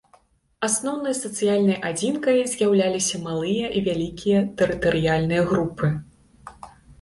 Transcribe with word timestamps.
Асноўнай 0.67 1.13
сацыяльнай 1.17 1.77
адзінкай 1.89 2.37
з'яўляліся 2.53 3.21
малыя 3.27 3.67
і 3.81 3.85
вялікія 3.89 4.39
тэрытарыяльныя 4.63 5.43
групы. 5.53 5.93